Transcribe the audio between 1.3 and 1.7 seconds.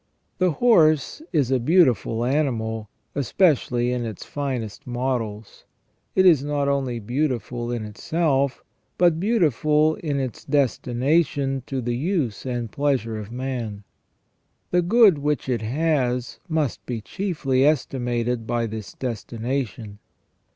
is a